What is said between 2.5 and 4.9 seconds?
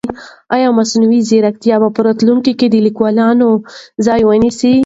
کې د لیکوالانو ځای ونیسي؟